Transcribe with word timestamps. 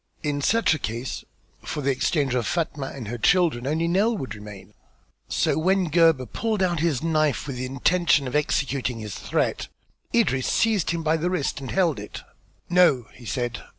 In 0.23 0.41
such 0.41 0.73
a 0.73 0.79
case 0.79 1.23
for 1.61 1.81
the 1.81 1.91
exchange 1.91 2.33
of 2.33 2.47
Fatma 2.47 2.87
and 2.87 3.07
her 3.07 3.19
children 3.19 3.67
only 3.67 3.87
Nell 3.87 4.17
would 4.17 4.33
remain. 4.33 4.73
So 5.29 5.59
when 5.59 5.91
Gebhr 5.91 6.25
pulled 6.25 6.63
out 6.63 6.79
his 6.79 7.03
knife 7.03 7.45
with 7.45 7.57
the 7.57 7.67
intention 7.67 8.27
of 8.27 8.35
executing 8.35 8.97
his 8.97 9.13
threat, 9.13 9.67
Idris 10.11 10.47
seized 10.47 10.89
him 10.89 11.03
by 11.03 11.17
the 11.17 11.29
wrist 11.29 11.59
and 11.61 11.69
held 11.69 11.99
it. 11.99 12.23
"No!" 12.67 13.09
he 13.13 13.25
said. 13.27 13.61